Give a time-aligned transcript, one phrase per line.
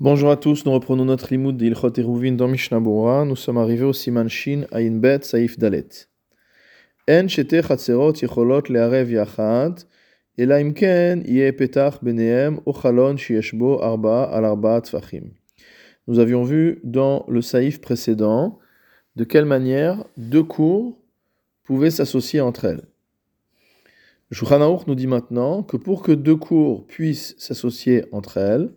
[0.00, 3.24] Bonjour à tous, nous reprenons notre limoud d'Ilchot Eruvin dans Mishnah Bora.
[3.24, 5.88] Nous sommes arrivés au Siman Shin Ayin Bet Saif Dalet.
[7.08, 9.84] En shete chatzerot yecholot le'arev yachad,
[10.38, 15.22] אלא אם כן יהיה פתח ביניהם או חלון שיש בו ארבעה על ארבעה טפחים.
[16.08, 18.58] Nous avions vu dans le saïf précédent
[19.16, 20.98] de quelle manière deux cours
[21.64, 22.84] pouvaient s'associer entre elles.
[24.30, 28.70] Le Shulchan Aruch nous dit maintenant que pour que deux cours puissent s'associer entre elles,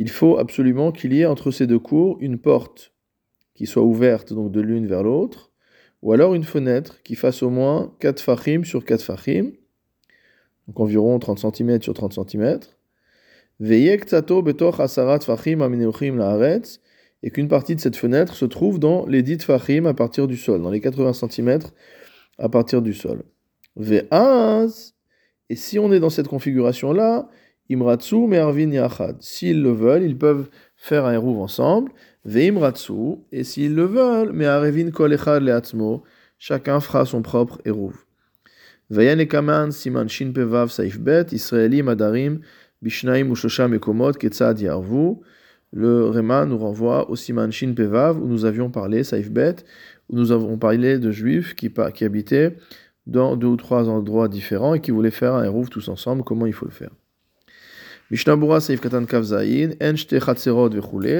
[0.00, 2.94] il faut absolument qu'il y ait entre ces deux cours une porte
[3.54, 5.52] qui soit ouverte donc de l'une vers l'autre,
[6.00, 9.50] ou alors une fenêtre qui fasse au moins 4 fachim sur 4 fachim,
[10.66, 12.60] donc environ 30 cm sur 30 cm,
[17.22, 20.38] et qu'une partie de cette fenêtre se trouve dans les 10 fachim à partir du
[20.38, 21.58] sol, dans les 80 cm
[22.38, 23.22] à partir du sol.
[25.50, 27.28] Et si on est dans cette configuration-là,
[27.70, 29.16] Imratsu Mervin Yachad.
[29.20, 31.92] S'ils le veulent, ils peuvent faire un rouve ensemble.
[32.24, 33.16] Veimratsu.
[33.32, 35.44] Et s'ils le veulent, mais Arevin Kol Echad.
[36.38, 37.94] Chacun fera son propre eruv.
[38.90, 41.26] Vayan Ekaman Siman Shin Pevav Saif Bet.
[41.32, 42.40] Israeli Madarim.
[42.82, 45.18] Bishnaim Ushosha Mekomot Ketzad Yarvu.
[45.72, 49.56] Le Rema nous renvoie au Siman Shin Pevav où nous avions parlé, Saif Bet,
[50.08, 52.56] où nous avons parlé de juifs qui, qui habitaient
[53.06, 56.24] dans deux ou trois endroits différents et qui voulaient faire un eruv tous ensemble.
[56.24, 56.90] Comment il faut le faire?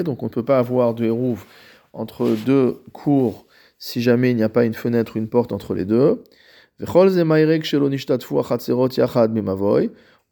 [0.02, 1.44] Donc on ne peut pas avoir de hérouv
[1.92, 3.46] entre deux cours
[3.78, 6.22] si jamais il n'y a pas une fenêtre ou une porte entre les deux.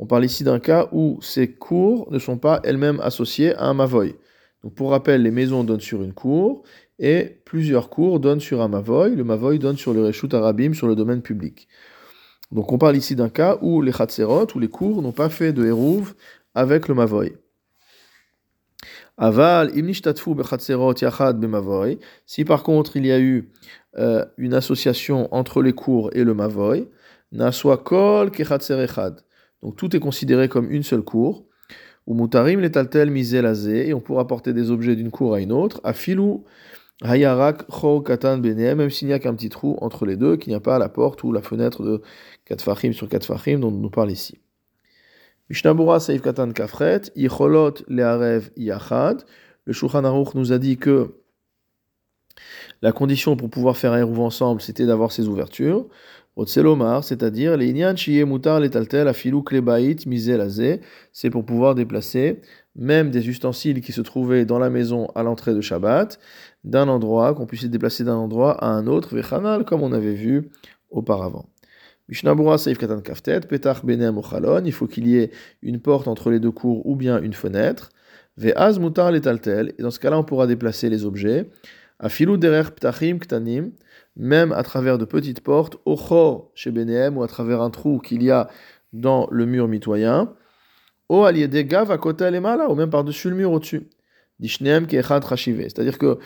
[0.00, 3.74] On parle ici d'un cas où ces cours ne sont pas elles-mêmes associées à un
[3.74, 4.16] mavoy.
[4.64, 6.64] Donc pour rappel, les maisons donnent sur une cour
[6.98, 9.14] et plusieurs cours donnent sur un mavoy.
[9.14, 11.68] Le mavoy donne sur le reshut arabim, sur le domaine public.
[12.50, 15.52] Donc on parle ici d'un cas où les chatzerot, ou les cours, n'ont pas fait
[15.52, 16.14] de hérouv
[16.54, 17.32] avec le mavoy.
[19.16, 21.98] Aval, yachad bemavoy.
[22.24, 23.50] Si par contre il y a eu
[23.96, 26.88] euh, une association entre les cours et le mavoy,
[27.32, 28.31] naswa kol.
[29.62, 31.47] Donc tout est considéré comme une seule cour.
[32.06, 35.80] Ou mutarim letaltel et on pourra porter des objets d'une cour à une autre.
[35.84, 36.38] Afilu
[37.03, 37.66] hayarak
[38.06, 40.78] katan même s'il n'y a qu'un petit trou entre les deux, qu'il n'y a pas
[40.78, 42.00] la porte ou la fenêtre de
[42.47, 44.38] 4 fachim sur 4 fachim dont on nous parle ici.
[45.50, 49.25] Mishnabura Saif Katan Kafret, Yicholot Learev Yachad.
[49.64, 51.14] Le Shulchan Aruch nous a dit que
[52.82, 55.86] la condition pour pouvoir faire un Eruv ensemble, c'était d'avoir ces ouvertures.
[56.36, 60.81] Otselomar, c'est-à-dire les Inyan Shiye Mutar Letaltel Afilou Klebait Mizelazé,
[61.12, 62.41] c'est pour pouvoir déplacer
[62.76, 66.20] même des ustensiles qui se trouvaient dans la maison à l'entrée de Shabbat,
[66.62, 70.15] d'un endroit, qu'on puisse les déplacer d'un endroit à un autre, Vechanal, comme on avait
[70.15, 70.50] vu
[70.91, 71.47] auparavant.
[72.08, 72.16] Il
[74.72, 75.30] faut qu'il y ait
[75.62, 77.91] une porte entre les deux cours ou bien une fenêtre.
[78.38, 81.50] Ve'az Mutar et dans ce cas-là, on pourra déplacer les objets.
[81.98, 83.72] Afilu Derer Ptachim Ktanim,
[84.16, 88.22] même à travers de petites portes, Ochor chez Benem, ou à travers un trou qu'il
[88.22, 88.48] y a
[88.92, 90.32] dans le mur mitoyen.
[91.08, 93.88] O Aliede Gav à côté ou même par-dessus le mur au-dessus.
[94.38, 96.18] Dishneem Kechad C'est-à-dire que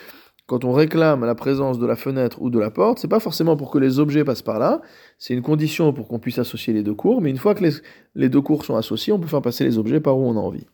[0.45, 3.55] quand on réclame la présence de la fenêtre ou de la porte, c'est pas forcément
[3.55, 4.81] pour que les objets passent par là,
[5.17, 7.63] c'est une condition pour qu'on puisse associer les deux cours, mais une fois que
[8.15, 10.39] les, deux cours sont associés, on peut faire passer les objets par où on a
[10.39, 10.67] envie.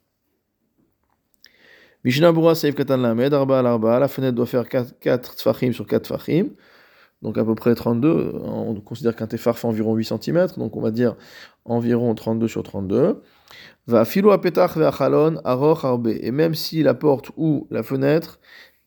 [2.04, 5.86] Mishnah Bura Seif Katan Lamed, Arba Arba, la fenêtre doit faire 4, 4 tfachim sur
[5.86, 6.48] 4 tfachim,
[7.22, 10.82] donc à peu près 32, on considère qu'un tefar fait environ 8 cm, donc on
[10.82, 11.16] va dire
[11.66, 13.22] environ 32 sur 32.
[13.88, 18.40] Va filo apetach ve'achalon aroch arbe, et même si la porte ou la fenêtre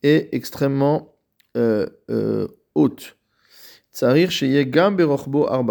[0.02, 1.14] est extrêmement
[1.56, 3.16] euh, euh, haute.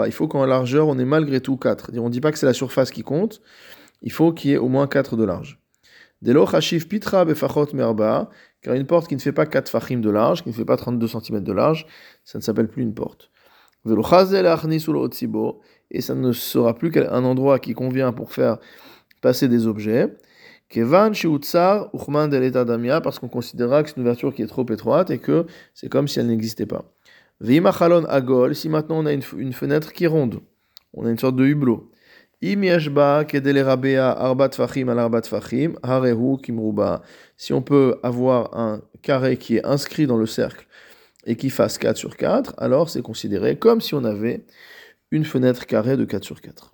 [0.08, 1.92] Il faut qu'en largeur, on ait malgré tout 4.
[1.98, 3.42] On ne dit pas que c'est la surface qui compte,
[4.02, 5.60] il faut qu'il y ait au moins 4 de large.
[8.62, 10.78] car une porte qui ne fait pas 4 fachim de large, qui ne fait pas
[10.78, 11.88] 32 cm de large,
[12.24, 13.32] ça ne s'appelle plus une porte.
[15.90, 18.60] Et ça ne sera plus qu'un endroit qui convient pour faire
[19.22, 20.16] passer des objets.
[20.72, 25.20] Kevan Uchman Damia, parce qu'on considérera que c'est une ouverture qui est trop étroite et
[25.20, 26.86] que c'est comme si elle n'existait pas.
[27.42, 30.40] Vimachalon Agol, si maintenant on a une, fenêtre qui est ronde,
[30.94, 31.92] on a une sorte de hublot.
[32.44, 32.62] Im
[33.26, 37.02] Kedelerabea Arbat Fachim al Arbat Fachim, Harehu Kimruba.
[37.36, 40.66] Si on peut avoir un carré qui est inscrit dans le cercle
[41.26, 44.46] et qui fasse 4 sur 4, alors c'est considéré comme si on avait
[45.12, 46.74] une fenêtre carrée de 4 sur 4.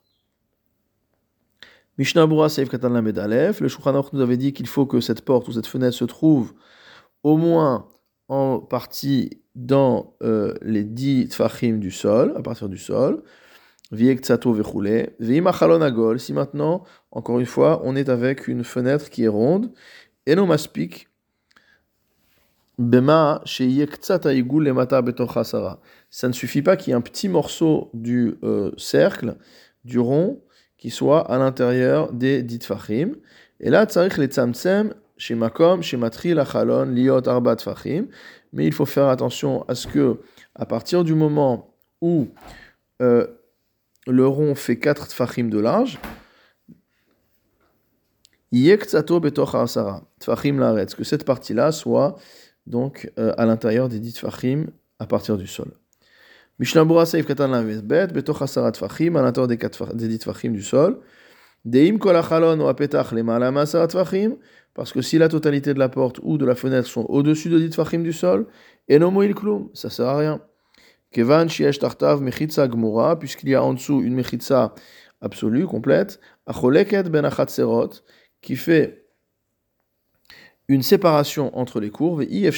[1.97, 5.47] Mishnah Bura Seif Katan Aleph, le Shulchan nous avait dit qu'il faut que cette porte
[5.47, 6.53] ou cette fenêtre se trouve
[7.23, 7.89] au moins
[8.27, 13.23] en partie dans euh, les dix tfachim du sol, à partir du sol.
[13.91, 15.13] Viektato vechule.
[15.19, 16.19] Veimachalon agol.
[16.19, 19.71] Si maintenant, encore une fois, on est avec une fenêtre qui est ronde
[20.27, 21.07] Eno maspik,
[22.77, 23.63] bema Ça
[26.27, 29.37] ne suffit pas qu'il y ait un petit morceau du euh, cercle,
[29.85, 30.41] du rond,
[30.77, 33.13] qui soit à l'intérieur des dit fachim.
[33.59, 38.07] Et là, tzarich les tzamtzem, chez makom, chez matri lachalon, liot arbat fachim.
[38.53, 40.19] Mais il faut faire attention à ce que,
[40.55, 42.27] à partir du moment où
[43.01, 43.27] euh,
[44.05, 45.99] le rond fait 4 tfachim de large,
[48.51, 50.57] yekzato betoch asara, tfachim
[50.95, 52.15] que cette partie-là soit
[52.65, 54.67] donc euh, à l'intérieur des dit tfachim
[54.99, 55.71] à partir du sol.
[56.59, 57.51] Mishnabura Seif Katan
[57.83, 60.99] Bet, Betoch Hasarat Fachim, à l'intérieur des, des dit Fachim du sol.
[61.65, 64.37] Deim Kol Achalon ou Apetach les Malama Hasarat Fachim,
[64.73, 67.59] parce que si la totalité de la porte ou de la fenêtre sont au-dessus de
[67.59, 68.47] dit Fachim du sol,
[68.89, 70.41] Enomo Il Klum, ça sert à rien.
[71.11, 74.73] Kevan Shiesh Tartav Mechitza Gmura, puisqu'il y a en dessous une Mechitza
[75.21, 77.91] absolue, complète, Acholeket Ben Achatserot,
[78.41, 79.06] qui fait
[80.67, 82.51] une séparation entre les courbes, et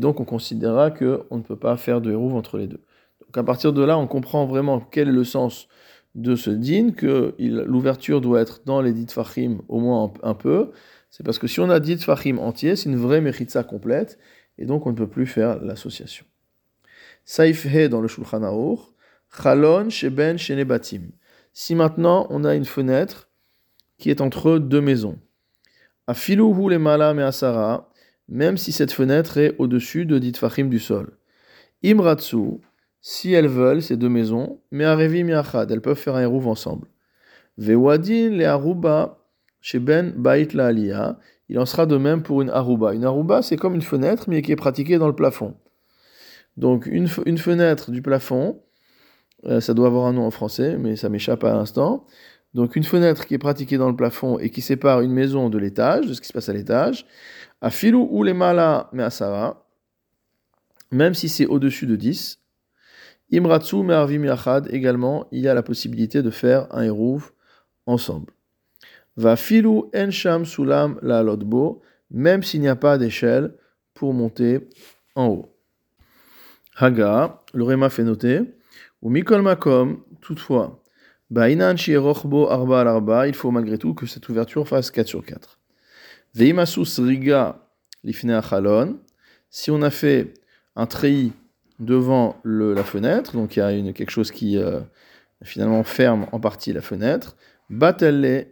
[0.00, 2.82] donc on considérera qu'on ne peut pas faire de hérouve entre les deux.
[3.20, 5.68] Donc à partir de là, on comprend vraiment quel est le sens
[6.14, 10.70] de ce din, que l'ouverture doit être dans les dit fachim au moins un, peu.
[11.10, 14.18] C'est parce que si on a dit fachim entier, c'est une vraie mechitza complète,
[14.58, 16.26] et donc on ne peut plus faire l'association.
[17.24, 18.80] Saif he dans le Shulchan Aruch,
[19.42, 21.12] chalon sheben shenebatim.
[21.52, 23.30] Si maintenant on a une fenêtre
[23.98, 25.18] qui est entre deux maisons,
[26.06, 27.88] Afiluhu le mala me asara,
[28.28, 31.16] même si cette fenêtre est au-dessus de dit fachim du sol.
[31.82, 32.60] Imratsu,
[33.00, 36.88] si elles veulent, ces deux maisons, mais arevi miachad, elles peuvent faire un hérouve ensemble.
[37.58, 39.18] Vewadin le aruba,
[39.60, 41.18] chez Ben Bait la Aliyah,
[41.48, 42.94] il en sera de même pour une aruba.
[42.94, 45.54] Une aruba, c'est comme une fenêtre, mais qui est pratiquée dans le plafond.
[46.56, 48.60] Donc, une, une fenêtre du plafond,
[49.44, 52.06] euh, ça doit avoir un nom en français, mais ça m'échappe à l'instant.
[52.54, 55.58] Donc, une fenêtre qui est pratiquée dans le plafond et qui sépare une maison de
[55.58, 57.06] l'étage, de ce qui se passe à l'étage.
[57.60, 59.66] À filou ou les mala mais asara,
[60.90, 62.40] même si c'est au-dessus de 10.
[63.30, 67.32] Imratsu me'arvim yachad, également, il y a la possibilité de faire un hérouv
[67.86, 68.32] ensemble.
[69.16, 73.54] Va filou ensham sulam la lotbo, même s'il n'y a pas d'échelle
[73.94, 74.68] pour monter
[75.14, 75.56] en haut.
[76.76, 78.40] Haga, le Réma fait noter,
[79.02, 79.42] ou mikol
[80.20, 80.81] toutefois,
[83.26, 85.58] il faut malgré tout que cette ouverture fasse 4 sur 4.
[86.34, 87.58] Veimasus riga
[89.50, 90.34] si on a fait
[90.74, 91.32] un treillis
[91.78, 94.80] devant la fenêtre, donc il y a quelque chose qui euh,
[95.42, 97.36] finalement ferme en partie la fenêtre,
[97.70, 98.48] batelle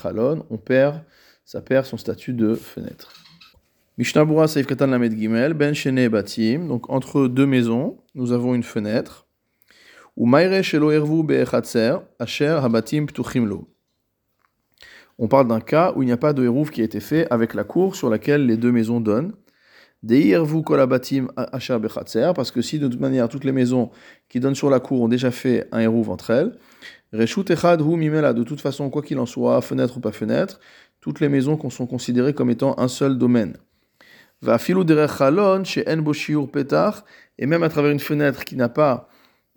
[0.00, 1.02] chalon, on perd,
[1.44, 3.12] ça perd son statut de fenêtre.
[3.98, 8.62] Mishnabura Saif Katan Lamed Gimel, Ben Shene Batim, donc entre deux maisons, nous avons une
[8.62, 9.26] fenêtre.
[15.18, 17.26] On parle d'un cas où il n'y a pas de hérouf qui a été fait
[17.30, 19.32] avec la cour sur laquelle les deux maisons donnent.
[22.34, 23.90] Parce que si de toute manière toutes les maisons
[24.28, 26.58] qui donnent sur la cour ont déjà fait un hérouf entre elles,
[27.12, 30.60] de toute façon, quoi qu'il en soit, fenêtre ou pas fenêtre,
[31.00, 33.56] toutes les maisons sont considérées comme étant un seul domaine.
[34.40, 35.84] Va chez
[37.38, 39.08] et même à travers une fenêtre qui n'a pas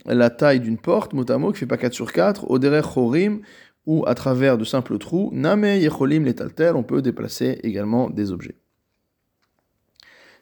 [0.06, 3.42] la taille d'une porte, motamo, qui fait pas 4 sur 4, oder chorim,
[3.86, 8.56] ou à travers de simples trous, name yecholim letaltel, on peut déplacer également des objets.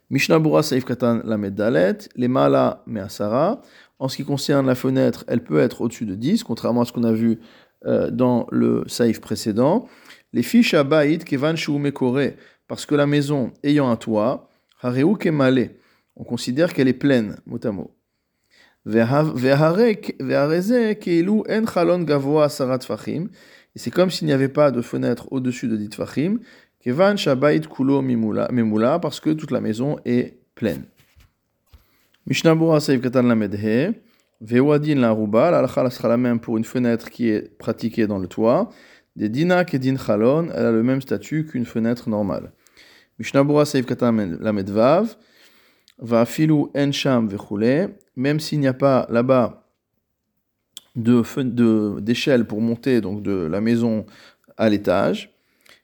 [0.10, 3.62] Mishnah Saif Katan Lamed Dalet, les Mala Measara.
[4.00, 6.92] En ce qui concerne la fenêtre, elle peut être au-dessus de 10, contrairement à ce
[6.92, 7.40] qu'on a vu
[7.86, 9.88] euh, dans le Saif précédent.
[10.34, 12.34] Les fiches à Baïd, Kevan Mekore,
[12.68, 14.50] parce que la maison ayant un toit,
[14.82, 15.72] Hareu Kemale,
[16.16, 17.96] on considère qu'elle est pleine, mot.
[18.86, 19.00] Et
[23.76, 26.40] c'est comme s'il n'y avait pas de fenêtre au-dessus de dit fachim,
[26.82, 30.84] kevan shabayit kulo memula, parce que toute la maison est pleine.
[32.28, 33.94] Mishnah Bura Saïf Katan Lamedhe,
[34.42, 38.70] Vewadin la Ruba, la sera même pour une fenêtre qui est pratiquée dans le toit.
[39.16, 42.52] Des dinak et din chalon, elle a le même statut qu'une fenêtre normale.
[43.18, 45.16] Mishnah Bura Saïf Katan Lamedvav,
[46.00, 49.64] va filou ensham vechule, même s'il n'y a pas là-bas
[50.96, 54.06] de d'échelle pour monter donc de la maison
[54.58, 55.32] à l'étage.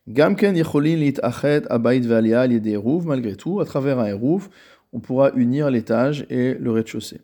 [0.07, 4.49] Gamken yecholin lit achet abayit valia des rouves malgré tout, à travers un eruv,
[4.93, 7.21] on pourra unir l'étage et le rez-de-chaussée.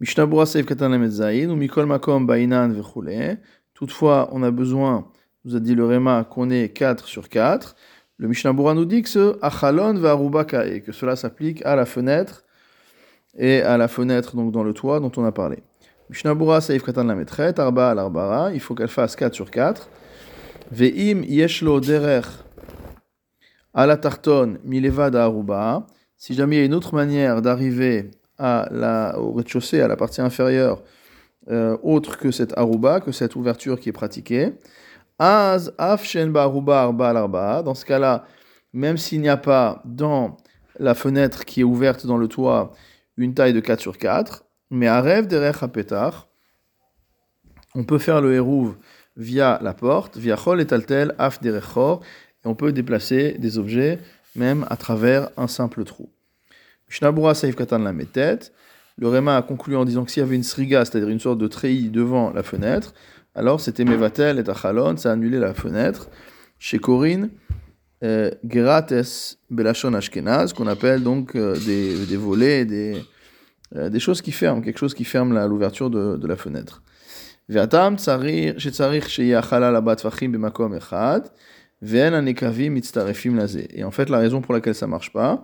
[0.00, 3.38] Mishnah Bura Seif Katan ou Mikol Makom Bainan vechule.
[3.74, 5.08] Toutefois, on a besoin,
[5.44, 7.76] nous a dit le Réma, qu'on ait 4 sur 4.
[8.18, 10.16] Le Mishnah Bura nous dit que ce achalon va
[10.66, 12.44] et que cela s'applique à la fenêtre
[13.36, 15.64] et à la fenêtre donc dans le toit dont on a parlé.
[16.10, 19.50] Mishnah Bura saif katan la metret, arba al arbara, il faut qu'elle fasse 4 sur
[19.50, 19.88] 4.
[20.70, 22.22] Ve'im yeshlo derer
[23.72, 25.86] à la tartonne milevad aruba.
[26.16, 30.82] Si jamais il y a une autre manière d'arriver au rez-de-chaussée, à la partie inférieure,
[31.50, 34.52] euh, autre que cette aruba, que cette ouverture qui est pratiquée,
[35.18, 35.58] Dans
[37.74, 38.24] ce cas-là,
[38.72, 40.36] même s'il n'y a pas dans
[40.78, 42.72] la fenêtre qui est ouverte dans le toit
[43.16, 45.28] une taille de 4 sur 4, mais à rêve
[47.76, 48.76] on peut faire le hérouv
[49.16, 52.02] via la porte, via chol et taltel, af derechor,
[52.44, 53.98] et on peut déplacer des objets
[54.36, 56.08] même à travers un simple trou.
[56.88, 57.92] Mishnabura saif katan la.
[58.96, 61.38] Le Réma a conclu en disant que s'il y avait une sriga, c'est-à-dire une sorte
[61.38, 62.94] de treillis devant la fenêtre,
[63.34, 66.08] alors c'était mevatel et achalon, ça annulait la fenêtre.
[66.58, 67.30] Chez Corinne,
[68.04, 73.02] euh, gerates belashon ashkenaz, qu'on appelle donc euh, des, des, volets, des,
[73.74, 76.82] euh, des choses qui ferment, quelque chose qui ferme l'ouverture de, de, la fenêtre.
[77.48, 81.30] Ve'atam shetzarich sheyachala labat fachim b'makom echad,
[81.82, 83.68] mitztarefim lazé.
[83.74, 85.42] Et en fait, la raison pour laquelle ça marche pas,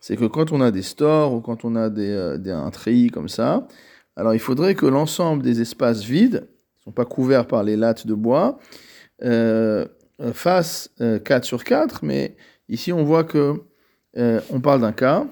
[0.00, 3.10] c'est que quand on a des stores ou quand on a des, des, un treillis
[3.10, 3.68] comme ça,
[4.16, 6.48] alors il faudrait que l'ensemble des espaces vides,
[6.92, 8.58] pas couverts par les lattes de bois,
[9.22, 9.86] euh,
[10.32, 10.90] fasse
[11.24, 12.36] 4 sur 4, mais
[12.68, 13.62] ici on voit que
[14.16, 15.26] euh, on parle d'un cas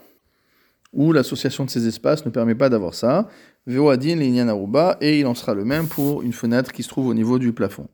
[0.93, 3.29] où l'association de ces espaces ne permet pas d'avoir ça.
[3.67, 7.15] Veoadin Aruba, et il en sera le même pour une fenêtre qui se trouve au
[7.15, 7.89] niveau du plafond.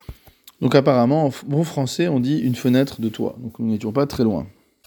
[0.60, 3.36] Donc apparemment, en bon français, on dit une fenêtre de toit.
[3.38, 4.46] Donc nous n'étions pas très loin.